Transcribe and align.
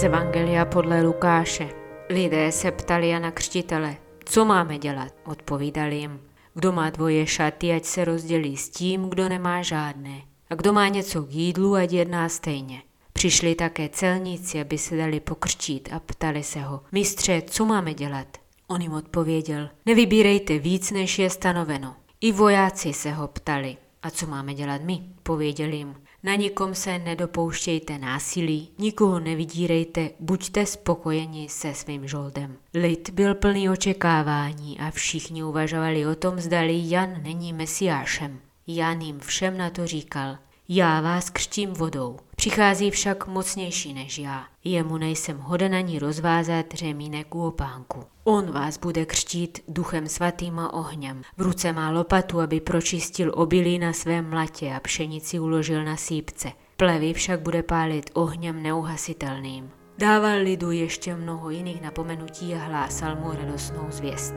Z 0.00 0.04
Evangelia 0.04 0.64
podle 0.64 1.02
Lukáše. 1.02 1.68
Lidé 2.10 2.52
se 2.52 2.70
ptali 2.70 3.08
Jana 3.08 3.30
Křtitele, 3.30 3.96
co 4.24 4.44
máme 4.44 4.78
dělat? 4.78 5.14
Odpovídali 5.24 5.96
jim, 5.96 6.20
kdo 6.54 6.72
má 6.72 6.90
dvoje 6.90 7.26
šaty, 7.26 7.72
ať 7.72 7.84
se 7.84 8.04
rozdělí 8.04 8.56
s 8.56 8.68
tím, 8.68 9.10
kdo 9.10 9.28
nemá 9.28 9.62
žádné. 9.62 10.22
A 10.50 10.54
kdo 10.54 10.72
má 10.72 10.88
něco 10.88 11.22
k 11.22 11.30
jídlu, 11.30 11.74
ať 11.74 11.92
jedná 11.92 12.28
stejně. 12.28 12.82
Přišli 13.12 13.54
také 13.54 13.88
celníci, 13.88 14.60
aby 14.60 14.78
se 14.78 14.96
dali 14.96 15.20
pokřtít 15.20 15.88
a 15.92 16.00
ptali 16.00 16.42
se 16.42 16.60
ho, 16.60 16.80
mistře, 16.92 17.42
co 17.46 17.64
máme 17.64 17.94
dělat? 17.94 18.26
On 18.66 18.80
jim 18.80 18.92
odpověděl, 18.92 19.68
nevybírejte 19.86 20.58
víc, 20.58 20.90
než 20.90 21.18
je 21.18 21.30
stanoveno. 21.30 21.96
I 22.20 22.32
vojáci 22.32 22.92
se 22.92 23.12
ho 23.12 23.28
ptali, 23.28 23.76
a 24.02 24.10
co 24.10 24.26
máme 24.26 24.54
dělat 24.54 24.82
my? 24.84 25.00
Pověděl 25.22 25.72
jim, 25.72 25.94
na 26.22 26.34
nikom 26.34 26.74
se 26.74 26.98
nedopouštějte 26.98 27.98
násilí, 27.98 28.70
nikoho 28.78 29.20
nevydírejte, 29.20 30.10
buďte 30.20 30.66
spokojeni 30.66 31.48
se 31.48 31.74
svým 31.74 32.08
žoldem. 32.08 32.56
Lid 32.74 33.10
byl 33.10 33.34
plný 33.34 33.70
očekávání 33.70 34.78
a 34.80 34.90
všichni 34.90 35.44
uvažovali 35.44 36.06
o 36.06 36.14
tom, 36.14 36.40
zdali 36.40 36.82
Jan 36.84 37.22
není 37.22 37.52
mesiášem. 37.52 38.40
Jan 38.66 39.00
jim 39.00 39.20
všem 39.20 39.58
na 39.58 39.70
to 39.70 39.86
říkal, 39.86 40.38
já 40.68 41.00
vás 41.00 41.30
křtím 41.30 41.70
vodou, 41.70 42.16
přichází 42.40 42.90
však 42.90 43.26
mocnější 43.26 43.94
než 43.94 44.18
já. 44.18 44.44
Jemu 44.64 44.96
nejsem 44.96 45.38
hoden 45.38 45.74
ani 45.74 45.98
rozvázat 45.98 46.66
řemínek 46.74 47.34
u 47.34 47.46
opánku. 47.46 48.04
On 48.24 48.50
vás 48.50 48.78
bude 48.78 49.06
křtít 49.06 49.58
duchem 49.68 50.08
svatým 50.08 50.58
a 50.58 50.72
ohněm. 50.72 51.22
V 51.36 51.42
ruce 51.42 51.72
má 51.72 51.90
lopatu, 51.90 52.40
aby 52.40 52.60
pročistil 52.60 53.32
obilí 53.34 53.78
na 53.78 53.92
svém 53.92 54.30
mlatě 54.30 54.72
a 54.76 54.80
pšenici 54.80 55.40
uložil 55.40 55.84
na 55.84 55.96
sípce. 55.96 56.52
Plevy 56.76 57.12
však 57.12 57.40
bude 57.40 57.62
pálit 57.62 58.10
ohněm 58.14 58.62
neuhasitelným. 58.62 59.70
Dával 59.98 60.38
lidu 60.38 60.70
ještě 60.70 61.16
mnoho 61.16 61.50
jiných 61.50 61.82
napomenutí 61.82 62.54
a 62.54 62.58
hlásal 62.58 63.16
mu 63.16 63.32
radostnou 63.32 63.86
zvěst. 63.90 64.34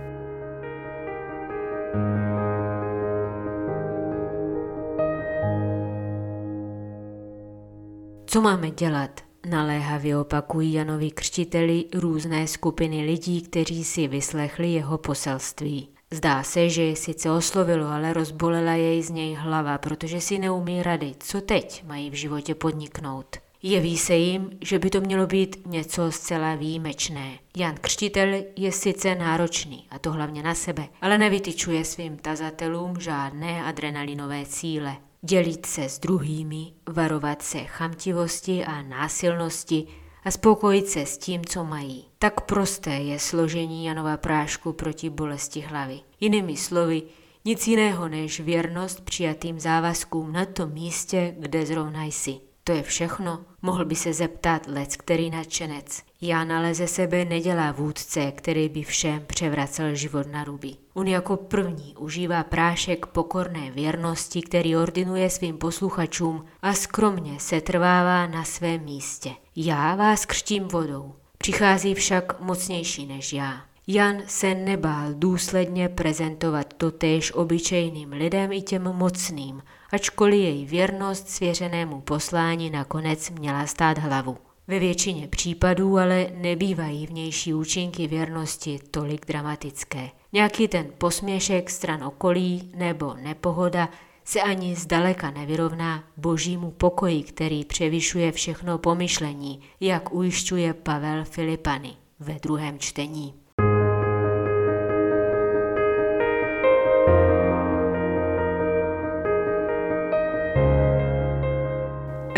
Co 8.33 8.41
máme 8.41 8.71
dělat? 8.71 9.21
Naléhavě 9.49 10.17
opakují 10.17 10.73
Janovi 10.73 11.11
křtiteli 11.11 11.85
různé 11.93 12.47
skupiny 12.47 13.05
lidí, 13.05 13.41
kteří 13.41 13.83
si 13.83 14.07
vyslechli 14.07 14.71
jeho 14.71 14.97
poselství. 14.97 15.89
Zdá 16.11 16.43
se, 16.43 16.69
že 16.69 16.83
je 16.83 16.95
sice 16.95 17.31
oslovilo, 17.31 17.87
ale 17.87 18.13
rozbolela 18.13 18.71
jej 18.71 19.01
z 19.01 19.09
něj 19.09 19.33
hlava, 19.33 19.77
protože 19.77 20.21
si 20.21 20.39
neumí 20.39 20.83
rady, 20.83 21.15
co 21.19 21.41
teď 21.41 21.83
mají 21.87 22.09
v 22.09 22.13
životě 22.13 22.55
podniknout. 22.55 23.37
Jeví 23.63 23.97
se 23.97 24.15
jim, 24.15 24.49
že 24.61 24.79
by 24.79 24.89
to 24.89 25.01
mělo 25.01 25.27
být 25.27 25.57
něco 25.65 26.11
zcela 26.11 26.55
výjimečné. 26.55 27.39
Jan 27.57 27.75
Křtitel 27.81 28.43
je 28.55 28.71
sice 28.71 29.15
náročný, 29.15 29.85
a 29.89 29.99
to 29.99 30.11
hlavně 30.11 30.43
na 30.43 30.55
sebe, 30.55 30.87
ale 31.01 31.17
nevytyčuje 31.17 31.85
svým 31.85 32.17
tazatelům 32.17 32.99
žádné 32.99 33.63
adrenalinové 33.63 34.45
cíle 34.45 34.97
dělit 35.25 35.65
se 35.65 35.83
s 35.83 35.99
druhými, 35.99 36.73
varovat 36.89 37.41
se 37.41 37.59
chamtivosti 37.59 38.65
a 38.65 38.81
násilnosti 38.81 39.87
a 40.23 40.31
spokojit 40.31 40.87
se 40.87 41.05
s 41.05 41.17
tím, 41.17 41.45
co 41.45 41.63
mají. 41.63 42.05
Tak 42.19 42.41
prosté 42.41 42.91
je 42.91 43.19
složení 43.19 43.85
Janova 43.85 44.17
prášku 44.17 44.73
proti 44.73 45.09
bolesti 45.09 45.61
hlavy. 45.61 45.99
Jinými 46.19 46.57
slovy, 46.57 47.03
nic 47.45 47.67
jiného 47.67 48.09
než 48.09 48.39
věrnost 48.39 49.01
přijatým 49.01 49.59
závazkům 49.59 50.33
na 50.33 50.45
tom 50.45 50.71
místě, 50.71 51.35
kde 51.39 51.65
zrovna 51.65 52.03
jsi. 52.03 52.39
To 52.63 52.71
je 52.71 52.83
všechno, 52.83 53.45
mohl 53.61 53.85
by 53.85 53.95
se 53.95 54.13
zeptat 54.13 54.67
lec 54.67 54.95
který 54.95 55.29
nadšenec. 55.29 56.03
Jan 56.21 56.51
ale 56.51 56.73
ze 56.73 56.87
sebe 56.87 57.25
nedělá 57.25 57.71
vůdce, 57.71 58.31
který 58.31 58.69
by 58.69 58.83
všem 58.83 59.23
převracel 59.27 59.95
život 59.95 60.27
na 60.31 60.43
ruby. 60.43 60.75
On 60.93 61.07
jako 61.07 61.37
první 61.37 61.95
užívá 61.99 62.43
prášek 62.43 63.05
pokorné 63.05 63.71
věrnosti, 63.71 64.41
který 64.41 64.75
ordinuje 64.75 65.29
svým 65.29 65.57
posluchačům 65.57 66.45
a 66.61 66.73
skromně 66.73 67.39
se 67.39 67.61
trvává 67.61 68.27
na 68.27 68.43
svém 68.43 68.81
místě. 68.83 69.31
Já 69.55 69.95
vás 69.95 70.25
křtím 70.25 70.63
vodou, 70.63 71.15
přichází 71.37 71.93
však 71.93 72.39
mocnější 72.39 73.05
než 73.05 73.33
já. 73.33 73.72
Jan 73.87 74.21
se 74.27 74.55
nebál 74.55 75.13
důsledně 75.13 75.89
prezentovat 75.89 76.73
totéž 76.77 77.33
obyčejným 77.33 78.11
lidem 78.11 78.51
i 78.51 78.61
těm 78.61 78.83
mocným, 78.83 79.63
ačkoliv 79.91 80.39
její 80.39 80.65
věrnost 80.65 81.29
svěřenému 81.29 82.01
poslání 82.01 82.69
nakonec 82.69 83.29
měla 83.29 83.65
stát 83.65 83.97
hlavu. 83.97 84.37
Ve 84.67 84.79
většině 84.79 85.27
případů 85.27 85.97
ale 85.97 86.27
nebývají 86.33 87.07
vnější 87.07 87.53
účinky 87.53 88.07
věrnosti 88.07 88.79
tolik 88.91 89.25
dramatické. 89.25 90.09
Nějaký 90.33 90.67
ten 90.67 90.87
posměšek 90.97 91.69
stran 91.69 92.03
okolí 92.03 92.71
nebo 92.75 93.13
nepohoda 93.13 93.89
se 94.23 94.41
ani 94.41 94.75
zdaleka 94.75 95.31
nevyrovná 95.31 96.03
božímu 96.17 96.71
pokoji, 96.71 97.23
který 97.23 97.65
převyšuje 97.65 98.31
všechno 98.31 98.77
pomyšlení, 98.77 99.61
jak 99.79 100.13
ujišťuje 100.13 100.73
Pavel 100.73 101.25
Filipany 101.25 101.93
ve 102.19 102.33
druhém 102.33 102.79
čtení. 102.79 103.42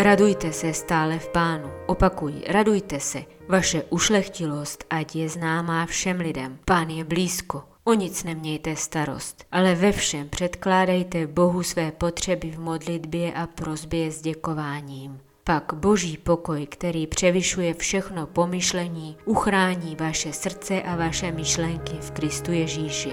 Radujte 0.05 0.53
se 0.53 0.73
stále 0.73 1.19
v 1.19 1.27
pánu. 1.27 1.71
Opakuj, 1.85 2.33
radujte 2.47 2.99
se. 2.99 3.23
Vaše 3.49 3.83
ušlechtilost, 3.89 4.83
ať 4.89 5.15
je 5.15 5.29
známá 5.29 5.85
všem 5.85 6.19
lidem. 6.19 6.59
Pán 6.65 6.89
je 6.89 7.03
blízko. 7.03 7.63
O 7.83 7.93
nic 7.93 8.23
nemějte 8.23 8.75
starost, 8.75 9.45
ale 9.51 9.75
ve 9.75 9.91
všem 9.91 10.29
předkládejte 10.29 11.27
Bohu 11.27 11.63
své 11.63 11.91
potřeby 11.91 12.51
v 12.51 12.59
modlitbě 12.59 13.33
a 13.33 13.47
prozbě 13.47 14.11
s 14.11 14.21
děkováním. 14.21 15.19
Pak 15.43 15.73
boží 15.73 16.17
pokoj, 16.17 16.65
který 16.65 17.07
převyšuje 17.07 17.73
všechno 17.73 18.27
pomyšlení, 18.27 19.17
uchrání 19.25 19.95
vaše 19.99 20.33
srdce 20.33 20.81
a 20.81 20.95
vaše 20.95 21.31
myšlenky 21.31 21.97
v 22.01 22.11
Kristu 22.11 22.51
Ježíši. 22.51 23.11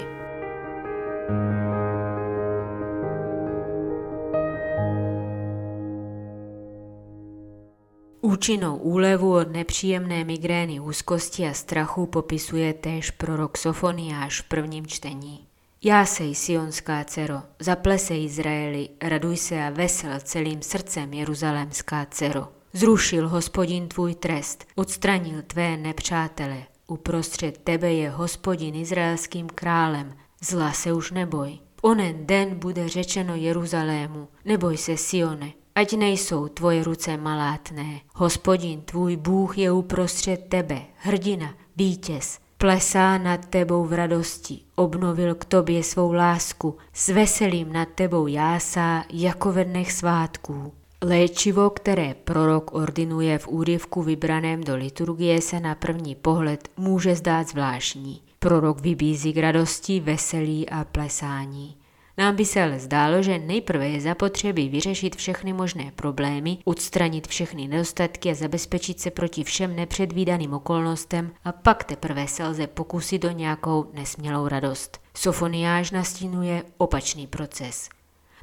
Účinnou 8.33 8.77
úlevu 8.77 9.33
od 9.33 9.51
nepříjemné 9.51 10.23
migrény 10.23 10.79
úzkosti 10.79 11.47
a 11.47 11.53
strachu 11.53 12.05
popisuje 12.05 12.73
též 12.73 13.11
prorok 13.11 13.57
Sofoniáš 13.57 14.41
v 14.41 14.43
prvním 14.43 14.87
čtení. 14.87 15.47
Jásej, 15.83 16.35
sionská 16.35 17.03
dcero, 17.03 17.41
zaplesej 17.59 18.23
Izraeli, 18.23 18.89
raduj 19.01 19.37
se 19.37 19.63
a 19.63 19.69
vesel 19.69 20.19
celým 20.23 20.61
srdcem, 20.61 21.13
jeruzalémská 21.13 22.05
dcero. 22.05 22.47
Zrušil 22.73 23.29
hospodin 23.29 23.87
tvůj 23.87 24.15
trest, 24.15 24.65
odstranil 24.75 25.41
tvé 25.41 25.77
nepřátele, 25.77 26.63
uprostřed 26.87 27.57
tebe 27.57 27.93
je 27.93 28.09
hospodin 28.09 28.75
izraelským 28.75 29.47
králem, 29.47 30.15
zla 30.41 30.71
se 30.71 30.93
už 30.93 31.11
neboj. 31.11 31.59
Onen 31.81 32.25
den 32.25 32.59
bude 32.59 32.89
řečeno 32.89 33.35
Jeruzalému, 33.35 34.27
neboj 34.45 34.77
se 34.77 34.97
Sione, 34.97 35.53
ať 35.75 35.93
nejsou 35.93 36.47
tvoje 36.47 36.83
ruce 36.83 37.17
malátné. 37.17 38.01
Hospodin 38.13 38.81
tvůj 38.81 39.15
Bůh 39.15 39.57
je 39.57 39.71
uprostřed 39.71 40.45
tebe, 40.49 40.81
hrdina, 40.97 41.53
vítěz, 41.75 42.39
plesá 42.57 43.17
nad 43.17 43.45
tebou 43.45 43.83
v 43.83 43.93
radosti, 43.93 44.59
obnovil 44.75 45.35
k 45.35 45.45
tobě 45.45 45.83
svou 45.83 46.13
lásku, 46.13 46.77
s 46.93 47.09
veselým 47.09 47.73
nad 47.73 47.89
tebou 47.95 48.27
jásá 48.27 49.03
jako 49.09 49.51
ve 49.51 49.65
dnech 49.65 49.91
svátků. 49.91 50.73
Léčivo, 51.01 51.69
které 51.69 52.15
prorok 52.23 52.73
ordinuje 52.73 53.37
v 53.37 53.47
úryvku 53.47 54.03
vybraném 54.03 54.63
do 54.63 54.75
liturgie, 54.75 55.41
se 55.41 55.59
na 55.59 55.75
první 55.75 56.15
pohled 56.15 56.69
může 56.77 57.15
zdát 57.15 57.47
zvláštní. 57.47 58.21
Prorok 58.39 58.81
vybízí 58.81 59.33
k 59.33 59.37
radosti, 59.37 59.99
veselí 59.99 60.69
a 60.69 60.83
plesání. 60.83 61.75
Nám 62.17 62.35
by 62.35 62.45
se 62.45 62.63
ale 62.63 62.79
zdálo, 62.79 63.23
že 63.23 63.39
nejprve 63.39 63.87
je 63.87 64.01
zapotřebí 64.01 64.69
vyřešit 64.69 65.15
všechny 65.15 65.53
možné 65.53 65.91
problémy, 65.95 66.57
odstranit 66.65 67.27
všechny 67.27 67.67
nedostatky 67.67 68.31
a 68.31 68.33
zabezpečit 68.33 68.99
se 68.99 69.11
proti 69.11 69.43
všem 69.43 69.75
nepředvídaným 69.75 70.53
okolnostem 70.53 71.31
a 71.45 71.51
pak 71.51 71.83
teprve 71.83 72.27
se 72.27 72.47
lze 72.47 72.67
pokusit 72.67 73.25
o 73.25 73.31
nějakou 73.31 73.89
nesmělou 73.93 74.47
radost. 74.47 75.01
Sofoniáž 75.13 75.91
nastínuje 75.91 76.63
opačný 76.77 77.27
proces. 77.27 77.89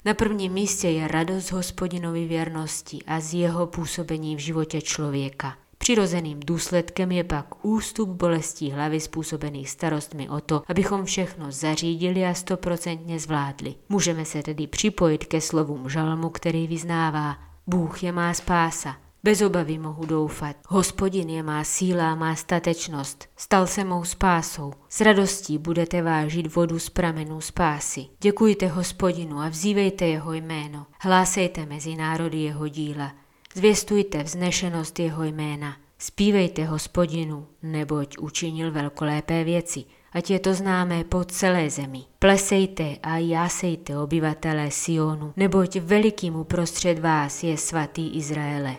Na 0.05 0.15
prvním 0.15 0.53
místě 0.53 0.89
je 0.89 1.09
radost 1.09 1.53
hospodinovi 1.53 2.27
věrnosti 2.27 2.99
a 3.07 3.21
z 3.21 3.35
jeho 3.35 3.67
působení 3.67 4.37
v 4.37 4.39
životě 4.39 4.81
člověka. 4.81 5.57
Přirozeným 5.83 6.41
důsledkem 6.47 7.13
je 7.13 7.25
pak 7.25 7.65
ústup 7.65 8.09
bolestí 8.09 8.71
hlavy 8.71 9.01
způsobených 9.01 9.71
starostmi 9.71 10.29
o 10.29 10.41
to, 10.41 10.63
abychom 10.67 11.05
všechno 11.05 11.53
zařídili 11.53 12.27
a 12.27 12.35
stoprocentně 12.35 13.19
zvládli. 13.19 13.75
Můžeme 13.89 14.25
se 14.25 14.43
tedy 14.43 14.67
připojit 14.67 15.25
ke 15.25 15.41
slovům 15.41 15.89
žalmu, 15.89 16.31
který 16.31 16.67
vyznává 16.67 17.37
Bůh 17.67 18.03
je 18.03 18.13
má 18.13 18.35
spása, 18.35 18.97
Bez 19.23 19.43
obavy 19.43 19.79
mohu 19.79 20.07
doufat. 20.07 20.57
Hospodin 20.69 21.29
je 21.31 21.43
má 21.43 21.65
síla, 21.65 22.15
má 22.15 22.37
statečnost. 22.37 23.29
Stal 23.37 23.67
se 23.67 23.85
mou 23.85 24.05
spásou. 24.05 24.73
S 24.89 25.01
radostí 25.01 25.59
budete 25.59 26.03
vážit 26.03 26.55
vodu 26.55 26.79
z 26.79 26.91
pramenů 26.91 27.41
spásy. 27.41 28.07
Děkujte 28.21 28.67
hospodinu 28.67 29.39
a 29.39 29.49
vzívejte 29.49 30.07
jeho 30.07 30.33
jméno. 30.33 30.87
Hlásejte 31.01 31.67
mezi 31.67 31.97
národy 31.97 32.39
jeho 32.39 32.69
díla. 32.69 33.13
Zvěstujte 33.55 34.23
vznešenost 34.23 34.99
jeho 34.99 35.25
jména. 35.25 35.77
Spívejte 35.99 36.65
hospodinu, 36.65 37.47
neboť 37.63 38.19
učinil 38.19 38.73
velkolépé 38.73 39.45
věci 39.45 39.85
ať 40.13 40.31
je 40.31 40.39
to 40.39 40.55
známé 40.55 41.05
po 41.05 41.25
celé 41.25 41.71
zemi. 41.71 42.03
Plesejte 42.19 42.97
a 43.03 43.19
jásejte 43.19 43.99
obyvatelé 43.99 44.71
Sionu, 44.71 45.33
neboť 45.37 45.77
velikým 45.77 46.37
uprostřed 46.37 46.99
vás 46.99 47.43
je 47.43 47.57
svatý 47.57 48.17
Izraele. 48.17 48.77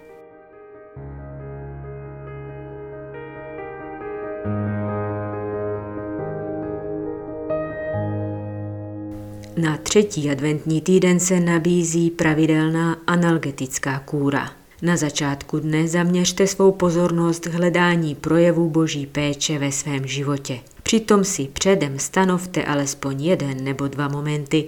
Na 9.57 9.77
třetí 9.77 10.29
adventní 10.29 10.81
týden 10.81 11.19
se 11.19 11.39
nabízí 11.39 12.11
pravidelná 12.11 12.97
analgetická 13.07 13.99
kůra. 13.99 14.60
Na 14.81 14.97
začátku 14.97 15.59
dne 15.59 15.87
zaměřte 15.87 16.47
svou 16.47 16.71
pozornost 16.71 17.45
hledání 17.45 18.15
projevů 18.15 18.69
boží 18.69 19.05
péče 19.05 19.59
ve 19.59 19.71
svém 19.71 20.07
životě. 20.07 20.59
Přitom 20.83 21.23
si 21.23 21.49
předem 21.53 21.99
stanovte 21.99 22.65
alespoň 22.65 23.23
jeden 23.23 23.63
nebo 23.63 23.87
dva 23.87 24.07
momenty, 24.07 24.67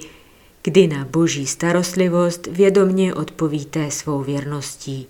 kdy 0.63 0.87
na 0.87 1.05
boží 1.05 1.47
starostlivost 1.47 2.47
vědomně 2.47 3.13
odpovíte 3.13 3.91
svou 3.91 4.23
věrností. 4.23 5.07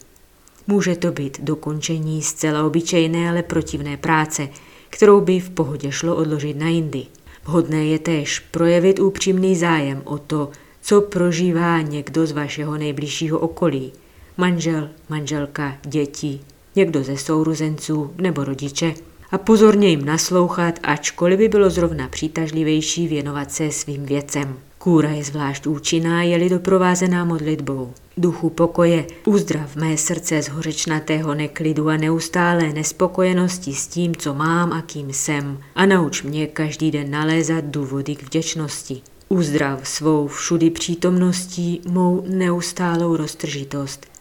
Může 0.68 0.96
to 0.96 1.12
být 1.12 1.42
dokončení 1.42 2.22
zcela 2.22 2.64
obyčejné, 2.64 3.30
ale 3.30 3.44
protivné 3.44 3.98
práce, 3.98 4.50
kterou 4.90 5.22
by 5.22 5.40
v 5.40 5.50
pohodě 5.50 5.92
šlo 5.92 6.16
odložit 6.16 6.58
na 6.58 6.70
jindy. 6.70 7.06
Vhodné 7.46 7.86
je 7.86 8.00
též 8.00 8.40
projevit 8.40 9.00
upřímný 9.00 9.56
zájem 9.56 10.02
o 10.06 10.18
to, 10.18 10.50
co 10.82 11.02
prožívá 11.02 11.82
někdo 11.82 12.26
z 12.28 12.32
vašeho 12.32 12.78
nejbližšího 12.78 13.40
okolí. 13.40 13.92
Manžel, 14.38 14.90
manželka, 15.10 15.78
děti, 15.86 16.40
někdo 16.76 17.04
ze 17.04 17.18
sourozenců 17.18 18.14
nebo 18.18 18.44
rodiče– 18.44 18.94
a 19.34 19.38
pozorně 19.38 19.90
jim 19.90 20.06
naslouchat, 20.06 20.80
ačkoliv 20.84 21.40
by 21.40 21.50
bylo 21.50 21.70
zrovna 21.70 22.08
přitažlivější 22.08 23.08
věnovat 23.08 23.52
se 23.52 23.72
svým 23.72 24.06
věcem. 24.06 24.58
Kůra 24.78 25.10
je 25.10 25.24
zvlášť 25.24 25.68
účinná, 25.68 26.24
je-li 26.24 26.50
doprovázená 26.50 27.26
modlitbou. 27.26 27.94
Duchu 28.18 28.50
pokoje, 28.50 29.06
uzdrav 29.26 29.76
mé 29.76 29.98
srdce 29.98 30.42
z 30.42 30.50
horečnatého 30.50 31.36
neklidu 31.36 31.90
a 31.90 31.98
neustálé 31.98 32.74
nespokojenosti 32.74 33.74
s 33.74 33.88
tím, 33.88 34.16
co 34.16 34.34
mám 34.34 34.74
a 34.74 34.82
kým 34.82 35.14
jsem 35.14 35.58
a 35.76 35.86
nauč 35.86 36.24
mě 36.24 36.48
každý 36.48 36.92
den 36.92 37.12
nalézat 37.12 37.66
důvody 37.66 38.16
k 38.16 38.24
vděčnosti. 38.24 39.02
Uzdrav 39.30 39.88
svou 39.88 40.28
všudy 40.28 40.70
přítomností 40.70 41.82
mou 41.88 42.24
neustálou 42.28 43.16
roztržitost, 43.16 44.13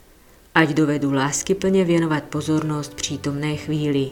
ať 0.54 0.68
dovedu 0.68 1.12
lásky 1.12 1.54
plně 1.54 1.84
věnovat 1.84 2.24
pozornost 2.24 2.94
přítomné 2.94 3.56
chvíli. 3.56 4.10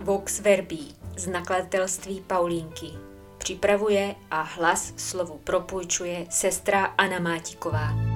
Vox 0.00 0.40
Verbí 0.40 0.94
z 1.16 1.26
nakladatelství 1.26 2.22
Paulínky. 2.26 2.86
Připravuje 3.38 4.14
a 4.30 4.42
hlas 4.42 4.92
slovu 4.96 5.40
propůjčuje 5.44 6.26
sestra 6.30 6.84
Anna 6.84 7.18
Mátiková. 7.18 8.09